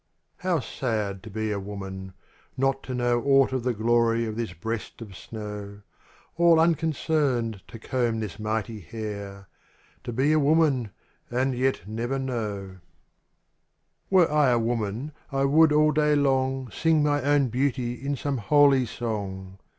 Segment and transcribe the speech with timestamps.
[0.43, 2.13] OW sad to be a woman,—
[2.57, 5.81] not to know Aught of the glory of this breast of snow.
[6.37, 9.47] All unconcerned to comb this mighty hair;
[10.03, 10.89] To be a woman—
[11.29, 12.77] and yet never know
[14.11, 18.15] I [ERE I a woman, I wouli all day long Sing my own beauty in
[18.15, 19.59] some holy song.